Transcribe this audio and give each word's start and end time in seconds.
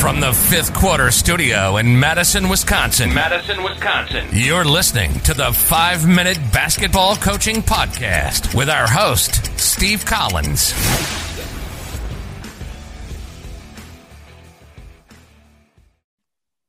From 0.00 0.18
the 0.18 0.32
fifth 0.32 0.72
quarter 0.72 1.10
studio 1.10 1.76
in 1.76 2.00
Madison, 2.00 2.48
Wisconsin. 2.48 3.12
Madison, 3.12 3.62
Wisconsin. 3.62 4.26
You're 4.32 4.64
listening 4.64 5.12
to 5.20 5.34
the 5.34 5.52
five 5.52 6.08
minute 6.08 6.38
basketball 6.54 7.16
coaching 7.16 7.56
podcast 7.56 8.54
with 8.54 8.70
our 8.70 8.88
host, 8.88 9.58
Steve 9.60 10.06
Collins. 10.06 10.72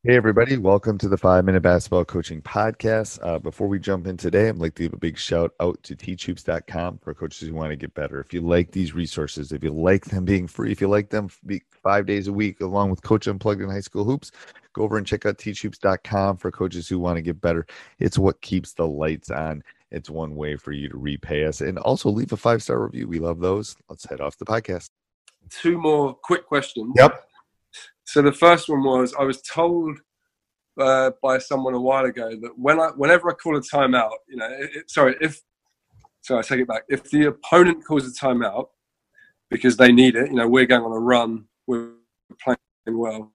Hey, 0.03 0.15
everybody. 0.15 0.57
Welcome 0.57 0.97
to 0.97 1.07
the 1.07 1.15
Five 1.15 1.45
Minute 1.45 1.61
Basketball 1.61 2.05
Coaching 2.05 2.41
Podcast. 2.41 3.19
Uh, 3.21 3.37
before 3.37 3.67
we 3.67 3.77
jump 3.77 4.07
in 4.07 4.17
today, 4.17 4.49
I'd 4.49 4.57
like 4.57 4.73
to 4.73 4.81
give 4.81 4.93
a 4.93 4.97
big 4.97 5.15
shout 5.15 5.53
out 5.59 5.77
to 5.83 5.95
teachhoops.com 5.95 6.97
for 6.97 7.13
coaches 7.13 7.47
who 7.47 7.53
want 7.53 7.69
to 7.69 7.75
get 7.75 7.93
better. 7.93 8.19
If 8.19 8.33
you 8.33 8.41
like 8.41 8.71
these 8.71 8.95
resources, 8.95 9.51
if 9.51 9.63
you 9.63 9.69
like 9.69 10.05
them 10.05 10.25
being 10.25 10.47
free, 10.47 10.71
if 10.71 10.81
you 10.81 10.87
like 10.87 11.11
them 11.11 11.29
be 11.45 11.61
five 11.69 12.07
days 12.07 12.27
a 12.27 12.33
week 12.33 12.61
along 12.61 12.89
with 12.89 13.03
Coach 13.03 13.27
Unplugged 13.27 13.61
in 13.61 13.69
High 13.69 13.81
School 13.81 14.03
Hoops, 14.03 14.31
go 14.73 14.81
over 14.81 14.97
and 14.97 15.05
check 15.05 15.27
out 15.27 15.37
teachhoops.com 15.37 16.37
for 16.37 16.49
coaches 16.49 16.87
who 16.87 16.97
want 16.97 17.17
to 17.17 17.21
get 17.21 17.39
better. 17.39 17.67
It's 17.99 18.17
what 18.17 18.41
keeps 18.41 18.73
the 18.73 18.87
lights 18.87 19.29
on. 19.29 19.63
It's 19.91 20.09
one 20.09 20.35
way 20.35 20.55
for 20.55 20.71
you 20.71 20.89
to 20.89 20.97
repay 20.97 21.45
us. 21.45 21.61
And 21.61 21.77
also 21.77 22.09
leave 22.09 22.33
a 22.33 22.37
five 22.37 22.63
star 22.63 22.83
review. 22.83 23.07
We 23.07 23.19
love 23.19 23.39
those. 23.39 23.75
Let's 23.87 24.09
head 24.09 24.19
off 24.19 24.35
the 24.39 24.45
podcast. 24.45 24.89
Two 25.51 25.77
more 25.77 26.15
quick 26.15 26.47
questions. 26.47 26.91
Yep. 26.97 27.27
So 28.11 28.21
the 28.21 28.33
first 28.33 28.67
one 28.67 28.83
was 28.83 29.13
I 29.17 29.23
was 29.23 29.41
told 29.41 29.97
uh, 30.77 31.11
by 31.23 31.37
someone 31.37 31.75
a 31.75 31.79
while 31.79 32.03
ago 32.03 32.31
that 32.41 32.51
when 32.57 32.77
I, 32.77 32.87
whenever 32.97 33.31
I 33.31 33.33
call 33.35 33.55
a 33.55 33.61
timeout, 33.61 34.11
you 34.27 34.35
know, 34.35 34.49
it, 34.51 34.69
it, 34.75 34.91
sorry, 34.91 35.15
if, 35.21 35.41
sorry, 36.19 36.39
I 36.39 36.41
take 36.41 36.59
it 36.59 36.67
back. 36.67 36.83
If 36.89 37.09
the 37.09 37.27
opponent 37.27 37.85
calls 37.85 38.05
a 38.05 38.11
timeout 38.11 38.65
because 39.49 39.77
they 39.77 39.93
need 39.93 40.17
it, 40.17 40.27
you 40.27 40.35
know, 40.35 40.45
we're 40.45 40.65
going 40.65 40.83
on 40.83 40.91
a 40.91 40.99
run, 40.99 41.45
we're 41.67 41.91
playing 42.43 42.57
well. 42.87 43.31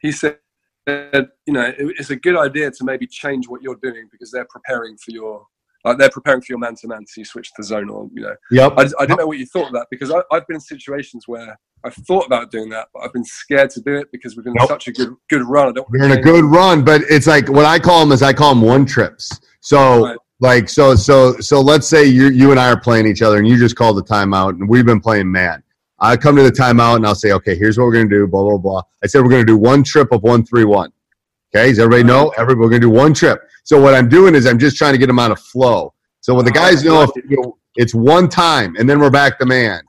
He 0.00 0.10
said, 0.10 0.38
you 0.86 1.28
know, 1.48 1.66
it, 1.66 1.96
it's 1.98 2.08
a 2.08 2.16
good 2.16 2.38
idea 2.38 2.70
to 2.70 2.84
maybe 2.84 3.06
change 3.06 3.46
what 3.46 3.60
you're 3.60 3.78
doing 3.82 4.08
because 4.10 4.30
they're 4.30 4.48
preparing 4.48 4.96
for 4.96 5.10
your 5.10 5.44
like 5.84 5.98
they're 5.98 6.08
preparing 6.08 6.40
for 6.40 6.46
your 6.48 6.58
man 6.58 6.76
to 6.76 6.88
man, 6.88 7.06
so 7.06 7.20
you 7.20 7.26
switch 7.26 7.50
to 7.56 7.62
zone 7.62 7.90
or 7.90 8.08
you 8.14 8.22
know. 8.22 8.34
Yep. 8.52 8.72
I, 8.78 8.82
I 9.00 9.04
didn't 9.04 9.18
know 9.18 9.26
what 9.26 9.36
you 9.36 9.44
thought 9.44 9.66
of 9.66 9.74
that 9.74 9.88
because 9.90 10.10
I, 10.10 10.22
have 10.32 10.46
been 10.46 10.54
in 10.54 10.60
situations 10.60 11.24
where 11.26 11.58
I've 11.84 11.94
thought 11.94 12.26
about 12.26 12.50
doing 12.50 12.70
that, 12.70 12.88
but 12.94 13.04
I've 13.04 13.12
been 13.12 13.24
scared 13.24 13.70
to 13.70 13.80
do 13.80 13.96
it 13.96 14.10
because 14.10 14.36
we've 14.36 14.44
been 14.44 14.54
nope. 14.54 14.68
such 14.68 14.88
a 14.88 14.92
good 14.92 15.14
good 15.28 15.42
run. 15.42 15.68
I 15.68 15.72
don't. 15.72 15.90
We're 15.90 16.04
in 16.04 16.12
a 16.12 16.20
good 16.20 16.44
run, 16.44 16.84
but 16.84 17.02
it's 17.10 17.26
like 17.26 17.48
what 17.48 17.66
I 17.66 17.78
call 17.78 18.00
them 18.00 18.12
is 18.12 18.22
I 18.22 18.32
call 18.32 18.54
them 18.54 18.62
one 18.62 18.86
trips. 18.86 19.40
So. 19.60 20.04
Right. 20.04 20.16
Like 20.40 20.68
so, 20.68 20.96
so, 20.96 21.38
so. 21.38 21.60
Let's 21.60 21.86
say 21.86 22.04
you, 22.06 22.26
you 22.26 22.50
and 22.50 22.58
I 22.58 22.68
are 22.68 22.78
playing 22.78 23.06
each 23.06 23.22
other, 23.22 23.38
and 23.38 23.46
you 23.46 23.56
just 23.56 23.76
call 23.76 23.94
the 23.94 24.02
timeout, 24.02 24.50
and 24.50 24.68
we've 24.68 24.84
been 24.84 25.00
playing 25.00 25.30
man. 25.30 25.62
I 26.00 26.16
come 26.16 26.34
to 26.36 26.42
the 26.42 26.50
timeout, 26.50 26.96
and 26.96 27.06
I'll 27.06 27.14
say, 27.14 27.30
okay, 27.32 27.56
here's 27.56 27.78
what 27.78 27.84
we're 27.84 27.92
gonna 27.92 28.08
do. 28.08 28.26
Blah 28.26 28.42
blah 28.42 28.58
blah. 28.58 28.82
I 29.02 29.06
said 29.06 29.22
we're 29.22 29.30
gonna 29.30 29.44
do 29.44 29.56
one 29.56 29.84
trip 29.84 30.10
of 30.10 30.24
one 30.24 30.44
three 30.44 30.64
one. 30.64 30.92
Okay, 31.54 31.68
does 31.68 31.78
everybody 31.78 32.02
know? 32.02 32.34
Everybody, 32.36 32.64
we're 32.64 32.68
gonna 32.68 32.80
do 32.80 32.90
one 32.90 33.14
trip. 33.14 33.42
So 33.62 33.80
what 33.80 33.94
I'm 33.94 34.08
doing 34.08 34.34
is 34.34 34.44
I'm 34.44 34.58
just 34.58 34.76
trying 34.76 34.92
to 34.92 34.98
get 34.98 35.06
them 35.06 35.20
out 35.20 35.30
of 35.30 35.38
flow. 35.38 35.94
So 36.20 36.34
when 36.34 36.44
the 36.44 36.50
guys 36.50 36.84
know 36.84 37.02
if, 37.02 37.10
you 37.28 37.40
know, 37.40 37.56
it's 37.76 37.94
one 37.94 38.28
time 38.28 38.74
and 38.76 38.90
then 38.90 38.98
we're 38.98 39.10
back 39.10 39.38
to 39.38 39.46
man. 39.46 39.82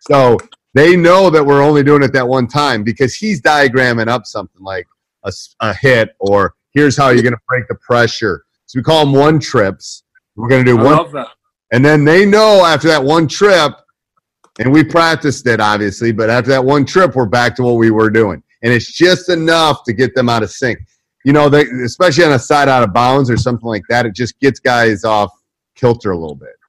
So 0.00 0.38
they 0.74 0.96
know 0.96 1.30
that 1.30 1.44
we're 1.44 1.62
only 1.62 1.82
doing 1.82 2.02
it 2.02 2.12
that 2.12 2.26
one 2.26 2.46
time 2.46 2.84
because 2.84 3.14
he's 3.14 3.40
diagramming 3.42 4.08
up 4.08 4.26
something 4.26 4.62
like 4.62 4.86
a, 5.24 5.32
a 5.60 5.74
hit 5.74 6.14
or 6.20 6.54
here's 6.72 6.96
how 6.96 7.08
you're 7.08 7.22
going 7.22 7.34
to 7.34 7.40
break 7.48 7.66
the 7.68 7.74
pressure. 7.76 8.44
So 8.66 8.78
we 8.78 8.82
call 8.82 9.04
them 9.04 9.14
one 9.14 9.40
trips. 9.40 10.04
We're 10.36 10.48
going 10.48 10.64
to 10.64 10.72
do 10.72 10.78
I 10.78 10.82
one. 10.82 11.26
And 11.72 11.84
then 11.84 12.04
they 12.04 12.24
know 12.24 12.64
after 12.64 12.88
that 12.88 13.02
one 13.02 13.28
trip, 13.28 13.72
and 14.58 14.72
we 14.72 14.84
practiced 14.84 15.46
it 15.46 15.60
obviously, 15.60 16.12
but 16.12 16.30
after 16.30 16.50
that 16.50 16.64
one 16.64 16.84
trip, 16.84 17.14
we're 17.14 17.26
back 17.26 17.54
to 17.56 17.62
what 17.62 17.74
we 17.74 17.90
were 17.90 18.10
doing. 18.10 18.42
And 18.62 18.72
it's 18.72 18.92
just 18.92 19.28
enough 19.28 19.84
to 19.84 19.92
get 19.92 20.14
them 20.14 20.28
out 20.28 20.42
of 20.42 20.50
sync. 20.50 20.78
You 21.24 21.32
know, 21.32 21.48
they, 21.48 21.64
especially 21.84 22.24
on 22.24 22.32
a 22.32 22.38
side 22.38 22.68
out 22.68 22.82
of 22.82 22.92
bounds 22.92 23.30
or 23.30 23.36
something 23.36 23.66
like 23.66 23.82
that, 23.88 24.06
it 24.06 24.14
just 24.14 24.38
gets 24.40 24.60
guys 24.60 25.04
off 25.04 25.30
kilter 25.74 26.12
a 26.12 26.18
little 26.18 26.34
bit. 26.34 26.59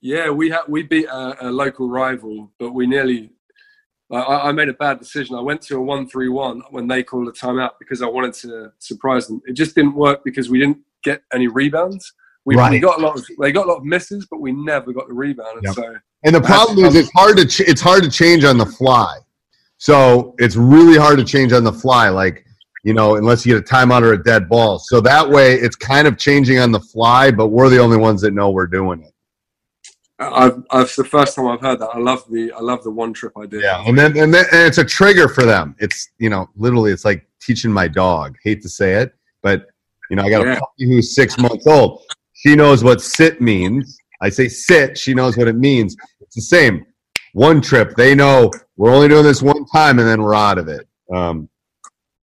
Yeah, 0.00 0.30
we 0.30 0.50
ha- 0.50 0.64
we 0.68 0.82
beat 0.82 1.06
a, 1.06 1.48
a, 1.48 1.50
local 1.50 1.88
rival, 1.88 2.52
but 2.58 2.72
we 2.72 2.86
nearly. 2.86 3.30
I, 4.10 4.48
I, 4.48 4.52
made 4.52 4.70
a 4.70 4.74
bad 4.74 4.98
decision. 4.98 5.36
I 5.36 5.40
went 5.40 5.60
to 5.62 5.76
a 5.76 5.82
one-three-one 5.82 6.62
when 6.70 6.88
they 6.88 7.02
called 7.02 7.28
a 7.28 7.32
timeout 7.32 7.72
because 7.78 8.00
I 8.00 8.06
wanted 8.06 8.32
to 8.34 8.72
surprise 8.78 9.26
them. 9.26 9.42
It 9.44 9.52
just 9.52 9.74
didn't 9.74 9.94
work 9.94 10.24
because 10.24 10.48
we 10.48 10.58
didn't 10.58 10.78
get 11.04 11.22
any 11.34 11.46
rebounds. 11.46 12.14
We, 12.46 12.56
right. 12.56 12.70
we 12.70 12.78
got 12.78 12.98
a 12.98 13.02
lot 13.02 13.18
of 13.18 13.26
they 13.38 13.52
got 13.52 13.66
a 13.66 13.68
lot 13.68 13.78
of 13.78 13.84
misses, 13.84 14.26
but 14.30 14.40
we 14.40 14.52
never 14.52 14.92
got 14.92 15.08
the 15.08 15.14
rebound. 15.14 15.60
Yep. 15.62 15.74
So 15.74 15.96
and 16.24 16.34
the 16.34 16.40
problem 16.40 16.84
is 16.86 16.94
it's 16.94 17.10
hard 17.12 17.36
to 17.36 17.44
ch- 17.44 17.68
it's 17.68 17.82
hard 17.82 18.02
to 18.04 18.10
change 18.10 18.44
on 18.44 18.56
the 18.56 18.64
fly. 18.64 19.18
So 19.76 20.34
it's 20.38 20.56
really 20.56 20.96
hard 20.96 21.18
to 21.18 21.24
change 21.24 21.52
on 21.52 21.64
the 21.64 21.72
fly. 21.72 22.08
Like 22.08 22.46
you 22.84 22.94
know, 22.94 23.16
unless 23.16 23.44
you 23.44 23.54
get 23.54 23.70
a 23.70 23.74
timeout 23.74 24.02
or 24.02 24.14
a 24.14 24.22
dead 24.22 24.48
ball. 24.48 24.78
So 24.78 25.00
that 25.02 25.28
way 25.28 25.54
it's 25.54 25.76
kind 25.76 26.08
of 26.08 26.16
changing 26.16 26.58
on 26.58 26.72
the 26.72 26.80
fly, 26.80 27.30
but 27.30 27.48
we're 27.48 27.68
the 27.68 27.78
only 27.78 27.98
ones 27.98 28.22
that 28.22 28.32
know 28.32 28.50
we're 28.50 28.66
doing 28.66 29.02
it. 29.02 29.12
I've, 30.18 30.64
I've 30.70 30.94
the 30.96 31.04
first 31.04 31.36
time 31.36 31.46
I've 31.46 31.60
heard 31.60 31.78
that. 31.78 31.90
I 31.90 31.98
love 31.98 32.24
the 32.28 32.52
I 32.52 32.60
love 32.60 32.82
the 32.82 32.90
one 32.90 33.12
trip 33.12 33.32
I 33.36 33.46
did. 33.46 33.62
Yeah, 33.62 33.82
and 33.86 33.96
then 33.96 34.16
and 34.16 34.34
then 34.34 34.46
and 34.50 34.62
it's 34.66 34.78
a 34.78 34.84
trigger 34.84 35.28
for 35.28 35.44
them. 35.44 35.76
It's 35.78 36.10
you 36.18 36.28
know 36.28 36.48
literally 36.56 36.90
it's 36.90 37.04
like 37.04 37.26
teaching 37.40 37.72
my 37.72 37.86
dog. 37.86 38.36
Hate 38.42 38.60
to 38.62 38.68
say 38.68 38.94
it, 38.94 39.14
but 39.42 39.66
you 40.10 40.16
know 40.16 40.24
I 40.24 40.30
got 40.30 40.44
yeah. 40.44 40.54
a 40.54 40.60
puppy 40.60 40.86
who's 40.86 41.14
six 41.14 41.38
months 41.38 41.66
old. 41.66 42.02
She 42.32 42.56
knows 42.56 42.82
what 42.82 43.00
sit 43.00 43.40
means. 43.40 43.96
I 44.20 44.28
say 44.28 44.48
sit. 44.48 44.98
She 44.98 45.14
knows 45.14 45.36
what 45.36 45.46
it 45.46 45.56
means. 45.56 45.96
It's 46.20 46.34
the 46.34 46.42
same. 46.42 46.84
One 47.32 47.60
trip. 47.60 47.94
They 47.94 48.14
know 48.14 48.50
we're 48.76 48.92
only 48.92 49.08
doing 49.08 49.24
this 49.24 49.42
one 49.42 49.64
time, 49.66 50.00
and 50.00 50.08
then 50.08 50.22
we're 50.22 50.34
out 50.34 50.58
of 50.58 50.66
it. 50.66 50.88
Um, 51.14 51.48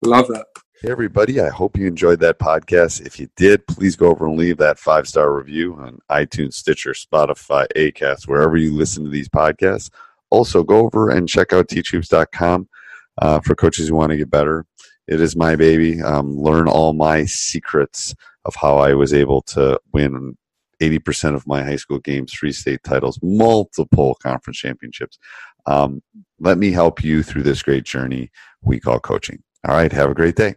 Love 0.05 0.27
that. 0.29 0.47
Hey, 0.85 0.91
everybody. 0.91 1.41
I 1.41 1.49
hope 1.49 1.79
you 1.79 1.87
enjoyed 1.87 2.21
that 2.21 2.39
podcast. 2.39 3.07
If 3.07 3.19
you 3.19 3.31
did, 3.37 3.67
please 3.67 3.97
go 3.97 4.11
over 4.11 4.27
and 4.27 4.37
leave 4.37 4.59
that 4.59 4.79
five 4.79 5.09
star 5.09 5.33
review 5.33 5.77
on 5.77 5.99
iTunes, 6.11 6.53
Stitcher, 6.53 6.93
Spotify, 6.93 7.67
Acast, 7.75 8.29
wherever 8.29 8.59
you 8.59 8.75
listen 8.75 9.03
to 9.03 9.09
these 9.09 9.31
podcasts. 9.31 9.89
Also, 10.29 10.63
go 10.63 10.81
over 10.81 11.09
and 11.09 11.27
check 11.27 11.55
out 11.55 11.69
teachhoops.com 11.69 12.69
uh, 13.23 13.41
for 13.41 13.55
coaches 13.55 13.89
who 13.89 13.95
want 13.95 14.11
to 14.11 14.19
get 14.19 14.31
better. 14.31 14.67
It 15.09 15.23
is 15.23 15.35
my 15.35 15.57
baby. 15.57 16.03
Um, 16.03 16.37
learn 16.37 16.69
all 16.69 16.93
my 16.93 17.25
secrets 17.25 18.15
of 18.45 18.55
how 18.55 18.77
I 18.77 18.93
was 18.93 19.15
able 19.15 19.41
to 19.41 19.81
win 19.95 20.37
80% 20.83 21.35
of 21.35 21.47
my 21.47 21.63
high 21.63 21.77
school 21.77 21.99
games, 21.99 22.31
three 22.31 22.53
state 22.53 22.83
titles, 22.85 23.19
multiple 23.23 24.19
conference 24.23 24.59
championships. 24.59 25.19
Um, 25.65 26.03
let 26.41 26.59
me 26.59 26.73
help 26.73 27.03
you 27.03 27.23
through 27.23 27.45
this 27.45 27.63
great 27.63 27.85
journey 27.85 28.31
we 28.61 28.81
call 28.81 29.01
coaching. 29.01 29.43
All 29.67 29.75
right. 29.75 29.91
Have 29.91 30.11
a 30.11 30.15
great 30.15 30.37
day. 30.37 30.57